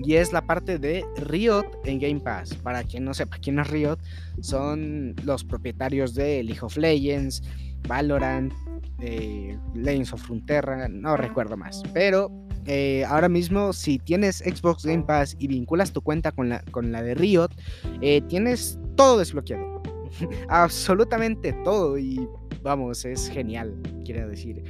y 0.03 0.15
es 0.15 0.33
la 0.33 0.47
parte 0.47 0.79
de 0.79 1.05
Riot 1.17 1.65
en 1.85 2.01
Game 2.01 2.21
Pass. 2.21 2.55
Para 2.55 2.83
quien 2.83 3.05
no 3.05 3.15
sepa 3.15 3.39
quién 3.39 3.59
es 3.59 3.69
Riot, 3.69 3.99
son 4.41 5.15
los 5.25 5.45
propietarios 5.45 6.15
de 6.15 6.43
League 6.43 6.61
of 6.63 6.77
Legends, 6.77 7.43
Valorant, 7.89 8.53
eh, 9.01 9.59
Legends 9.75 10.13
of 10.13 10.23
Frontera, 10.23 10.89
no 10.89 11.17
recuerdo 11.17 11.57
más. 11.57 11.83
Pero 11.93 12.31
eh, 12.67 13.05
ahora 13.07 13.29
mismo, 13.29 13.73
si 13.73 13.99
tienes 13.99 14.39
Xbox 14.39 14.85
Game 14.85 15.03
Pass 15.03 15.37
y 15.39 15.49
vinculas 15.49 15.93
tu 15.93 16.01
cuenta 16.01 16.33
con 16.33 16.49
la, 16.49 16.63
con 16.71 16.93
la 16.93 17.03
de 17.03 17.15
Riot, 17.15 17.51
eh, 18.01 18.23
tienes 18.29 18.79
todo 18.97 19.19
desbloqueado. 19.19 19.83
Absolutamente 20.49 21.53
todo. 21.65 21.99
Y 21.99 22.27
vamos, 22.63 23.05
es 23.05 23.29
genial, 23.29 23.75
quiero 24.05 24.29
decir. 24.29 24.63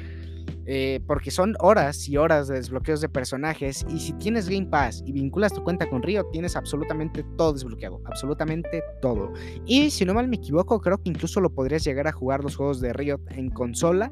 Eh, 0.67 1.01
porque 1.07 1.31
son 1.31 1.55
horas 1.61 2.09
y 2.09 2.17
horas 2.17 2.49
de 2.49 2.55
desbloqueos 2.55 3.01
de 3.01 3.09
personajes. 3.09 3.85
Y 3.89 3.99
si 3.99 4.13
tienes 4.15 4.49
Game 4.49 4.67
Pass 4.67 5.03
y 5.07 5.13
vinculas 5.13 5.53
tu 5.53 5.63
cuenta 5.63 5.89
con 5.89 6.03
Riot, 6.03 6.31
tienes 6.33 6.57
absolutamente 6.57 7.25
todo 7.37 7.53
desbloqueado. 7.53 8.01
Absolutamente 8.07 8.83
todo. 9.01 9.33
Y 9.67 9.91
si 9.91 10.05
no 10.05 10.15
mal 10.15 10.29
me 10.29 10.37
equivoco, 10.37 10.81
creo 10.81 10.99
que 10.99 11.11
incluso 11.11 11.41
lo 11.41 11.51
podrías 11.51 11.85
llegar 11.85 12.07
a 12.07 12.13
jugar 12.13 12.43
los 12.43 12.57
juegos 12.57 12.81
de 12.81 12.93
Riot 12.93 13.21
en 13.31 13.51
consola. 13.51 14.11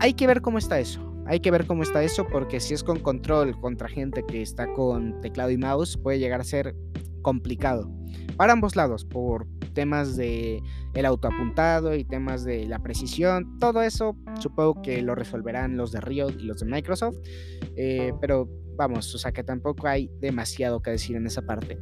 Hay 0.00 0.14
que 0.14 0.26
ver 0.26 0.40
cómo 0.40 0.58
está 0.58 0.78
eso. 0.80 1.04
Hay 1.26 1.40
que 1.40 1.50
ver 1.50 1.66
cómo 1.66 1.82
está 1.82 2.02
eso 2.02 2.26
porque 2.26 2.58
si 2.58 2.72
es 2.72 2.82
con 2.82 3.00
control 3.00 3.58
contra 3.60 3.86
gente 3.86 4.24
que 4.26 4.40
está 4.40 4.72
con 4.72 5.20
teclado 5.20 5.50
y 5.50 5.58
mouse 5.58 5.98
puede 5.98 6.18
llegar 6.18 6.40
a 6.40 6.44
ser 6.44 6.74
complicado. 7.28 7.90
Para 8.38 8.54
ambos 8.54 8.74
lados, 8.74 9.04
por 9.04 9.46
temas 9.74 10.16
de 10.16 10.62
el 10.94 11.04
autoapuntado 11.04 11.94
y 11.94 12.02
temas 12.02 12.42
de 12.42 12.64
la 12.64 12.78
precisión, 12.78 13.58
todo 13.58 13.82
eso 13.82 14.16
supongo 14.40 14.80
que 14.80 15.02
lo 15.02 15.14
resolverán 15.14 15.76
los 15.76 15.92
de 15.92 16.00
Riot 16.00 16.30
y 16.38 16.44
los 16.44 16.60
de 16.60 16.66
Microsoft, 16.66 17.16
eh, 17.76 18.14
pero 18.18 18.48
vamos, 18.76 19.14
o 19.14 19.18
sea 19.18 19.30
que 19.30 19.44
tampoco 19.44 19.86
hay 19.86 20.10
demasiado 20.20 20.80
que 20.80 20.92
decir 20.92 21.16
en 21.16 21.26
esa 21.26 21.42
parte. 21.42 21.78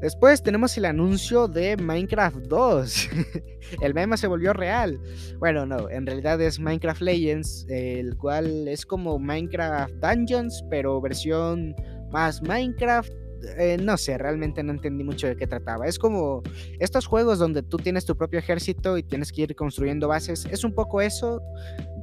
Después 0.00 0.44
tenemos 0.44 0.78
el 0.78 0.84
anuncio 0.84 1.48
de 1.48 1.76
Minecraft 1.76 2.36
2. 2.46 3.08
el 3.82 3.94
meme 3.94 4.16
se 4.16 4.28
volvió 4.28 4.52
real. 4.52 5.00
Bueno, 5.40 5.66
no, 5.66 5.90
en 5.90 6.06
realidad 6.06 6.40
es 6.40 6.60
Minecraft 6.60 7.00
Legends, 7.00 7.66
el 7.68 8.16
cual 8.16 8.68
es 8.68 8.86
como 8.86 9.18
Minecraft 9.18 9.94
Dungeons, 9.94 10.64
pero 10.70 11.00
versión 11.00 11.74
más 12.12 12.40
Minecraft 12.42 13.10
eh, 13.56 13.76
no 13.80 13.96
sé, 13.96 14.18
realmente 14.18 14.62
no 14.62 14.72
entendí 14.72 15.04
mucho 15.04 15.26
de 15.26 15.36
qué 15.36 15.46
trataba. 15.46 15.86
Es 15.86 15.98
como 15.98 16.42
estos 16.78 17.06
juegos 17.06 17.38
donde 17.38 17.62
tú 17.62 17.76
tienes 17.76 18.04
tu 18.04 18.16
propio 18.16 18.38
ejército 18.38 18.98
y 18.98 19.02
tienes 19.02 19.32
que 19.32 19.42
ir 19.42 19.54
construyendo 19.54 20.08
bases. 20.08 20.46
Es 20.50 20.64
un 20.64 20.74
poco 20.74 21.00
eso, 21.00 21.40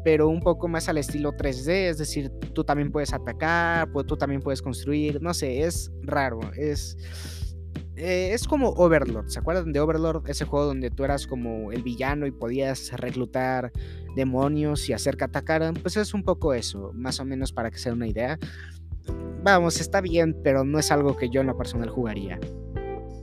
pero 0.04 0.30
un 0.30 0.42
poco 0.42 0.68
más 0.68 0.88
al 0.90 0.98
estilo 0.98 1.32
3D. 1.34 1.90
Es 1.90 1.98
decir, 1.98 2.32
tú 2.54 2.64
también 2.64 2.92
puedes 2.92 3.14
atacar, 3.14 3.90
tú 4.08 4.18
también 4.18 4.42
puedes 4.42 4.62
construir. 4.62 5.22
No 5.22 5.34
sé, 5.34 5.62
es 5.62 5.92
raro. 6.04 6.40
Es. 6.56 6.98
Eh, 7.98 8.34
es 8.34 8.46
como 8.46 8.72
Overlord, 8.72 9.30
¿se 9.30 9.40
acuerdan 9.40 9.72
de 9.72 9.80
Overlord? 9.80 10.30
Ese 10.30 10.44
juego 10.44 10.66
donde 10.66 10.90
tú 10.90 11.06
eras 11.06 11.26
como 11.26 11.72
el 11.72 11.82
villano 11.82 12.28
y 12.28 12.32
podías 12.32 12.92
reclutar 12.92 13.72
demonios 14.18 14.90
y 14.90 14.94
hacer 14.94 15.16
que 15.16 15.24
atacaran. 15.24 15.76
Pues 15.76 15.96
es 15.96 16.14
un 16.14 16.24
poco 16.24 16.54
eso, 16.54 16.92
más 16.94 17.22
o 17.22 17.26
menos 17.26 17.54
para 17.54 17.72
que 17.72 17.78
sea 17.78 17.94
una 17.94 18.08
idea 18.08 18.38
vamos, 19.46 19.80
está 19.80 20.02
bien, 20.02 20.36
pero 20.44 20.64
no 20.64 20.80
es 20.80 20.92
algo 20.92 21.16
que 21.16 21.30
yo 21.30 21.42
en 21.42 21.48
lo 21.48 21.56
personal 21.56 21.90
jugaría. 21.90 22.40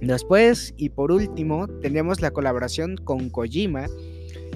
Después, 0.00 0.73
y 0.76 0.91
por 0.91 1.11
último, 1.11 1.67
tenemos 1.81 2.21
la 2.21 2.31
colaboración 2.31 2.97
con 2.97 3.29
Kojima. 3.29 3.87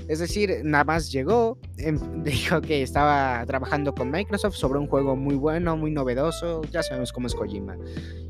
Es 0.06 0.20
decir, 0.20 0.60
nada 0.62 0.84
más 0.84 1.10
llegó, 1.10 1.58
em, 1.78 1.98
dijo 2.22 2.60
que 2.60 2.82
estaba 2.82 3.44
trabajando 3.46 3.92
con 3.94 4.12
Microsoft 4.12 4.54
sobre 4.54 4.78
un 4.78 4.86
juego 4.86 5.16
muy 5.16 5.34
bueno, 5.34 5.76
muy 5.76 5.90
novedoso, 5.90 6.62
ya 6.70 6.84
sabemos 6.84 7.12
cómo 7.12 7.26
es 7.26 7.34
Kojima. 7.34 7.76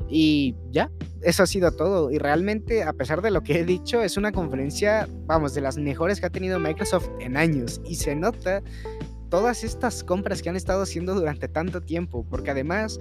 Y 0.09 0.55
ya, 0.71 0.89
eso 1.21 1.43
ha 1.43 1.47
sido 1.47 1.71
todo. 1.71 2.09
Y 2.09 2.17
realmente, 2.17 2.81
a 2.81 2.93
pesar 2.93 3.21
de 3.21 3.29
lo 3.29 3.43
que 3.43 3.59
he 3.59 3.65
dicho, 3.65 4.01
es 4.01 4.17
una 4.17 4.31
conferencia, 4.31 5.07
vamos, 5.27 5.53
de 5.53 5.61
las 5.61 5.77
mejores 5.77 6.19
que 6.19 6.25
ha 6.25 6.31
tenido 6.31 6.59
Microsoft 6.59 7.09
en 7.19 7.37
años. 7.37 7.81
Y 7.85 7.95
se 7.95 8.15
nota 8.15 8.63
todas 9.29 9.63
estas 9.63 10.03
compras 10.03 10.41
que 10.41 10.49
han 10.49 10.55
estado 10.55 10.81
haciendo 10.81 11.13
durante 11.13 11.47
tanto 11.47 11.81
tiempo, 11.81 12.25
porque 12.29 12.51
además 12.51 12.99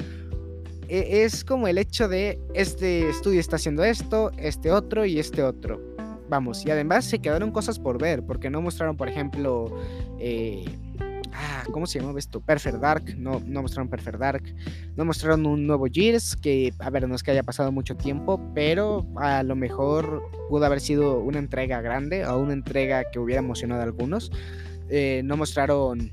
es 0.89 1.45
como 1.45 1.69
el 1.69 1.79
hecho 1.79 2.09
de 2.09 2.41
este 2.55 3.09
estudio 3.09 3.41
está 3.41 3.57
haciendo 3.57 3.85
esto, 3.85 4.31
este 4.39 4.71
otro 4.71 5.05
y 5.05 5.19
este 5.19 5.43
otro. 5.43 5.81
Vamos, 6.29 6.67
y 6.67 6.71
además 6.71 7.05
se 7.05 7.21
quedaron 7.21 7.53
cosas 7.53 7.79
por 7.79 8.01
ver, 8.01 8.25
porque 8.25 8.51
no 8.51 8.61
mostraron, 8.61 8.97
por 8.97 9.09
ejemplo, 9.09 9.73
eh, 10.19 10.65
ah, 11.33 11.63
¿cómo 11.71 11.87
se 11.87 12.01
llama 12.01 12.19
esto? 12.19 12.41
Perfect 12.41 12.79
Dark, 12.79 13.17
no, 13.17 13.41
no 13.47 13.63
mostraron 13.63 13.89
Perfect 13.89 14.19
Dark, 14.19 14.43
no 14.97 15.05
mostraron 15.05 15.47
un 15.47 15.67
nuevo 15.67 15.87
Gears, 15.91 16.35
que, 16.35 16.73
a 16.81 16.91
ver, 16.91 17.09
no 17.09 17.15
es 17.15 17.23
que 17.23 17.31
haya 17.31 17.45
pasado 17.45 17.71
mucho 17.71 17.97
tiempo, 17.97 18.41
pero 18.55 19.07
a 19.17 19.45
lo 19.45 19.55
mejor 19.55 20.29
pudo 20.49 20.67
haber 20.67 20.81
sido 20.81 21.21
una 21.21 21.39
entrega 21.39 21.81
grande 21.81 22.27
o 22.27 22.39
una 22.39 22.55
entrega 22.55 23.05
que 23.11 23.21
hubiera 23.21 23.41
emocionado 23.41 23.83
a 23.83 23.85
algunos. 23.85 24.33
Eh, 24.89 25.23
no 25.25 25.37
mostraron, 25.37 26.11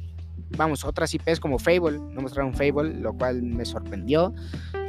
vamos, 0.57 0.83
otras 0.83 1.13
IPs 1.13 1.39
como 1.39 1.59
Fable, 1.59 1.99
no 1.99 2.21
mostraron 2.21 2.53
Fable, 2.53 2.93
lo 2.93 3.13
cual 3.13 3.41
me 3.41 3.65
sorprendió. 3.65 4.33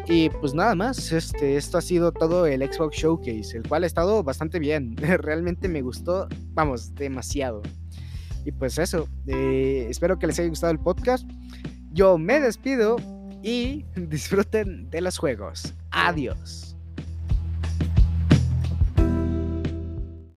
Y 0.06 0.28
pues 0.28 0.52
nada 0.52 0.74
más, 0.74 1.12
este, 1.12 1.56
esto 1.56 1.78
ha 1.78 1.80
sido 1.80 2.12
todo 2.12 2.46
el 2.46 2.60
Xbox 2.62 2.98
Showcase, 2.98 3.56
el 3.56 3.66
cual 3.66 3.84
ha 3.84 3.86
estado 3.86 4.22
bastante 4.22 4.58
bien. 4.58 4.96
Realmente 4.98 5.68
me 5.68 5.82
gustó, 5.82 6.28
vamos, 6.52 6.94
demasiado. 6.94 7.62
Y 8.44 8.52
pues 8.52 8.78
eso, 8.78 9.08
eh, 9.26 9.86
espero 9.88 10.18
que 10.18 10.26
les 10.26 10.38
haya 10.38 10.48
gustado 10.48 10.72
el 10.72 10.78
podcast. 10.78 11.26
Yo 11.90 12.18
me 12.18 12.40
despido 12.40 12.96
y 13.42 13.84
disfruten 13.96 14.90
de 14.90 15.00
los 15.00 15.16
juegos. 15.16 15.72
Adiós. 15.90 16.73